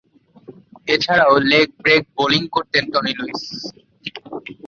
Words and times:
এছাড়াও, 0.87 1.33
leg 1.51 1.67
break 1.81 2.03
bowling 2.17 2.43
করতেন 2.55 2.83
Tony 2.93 3.13
Luis. 3.19 3.43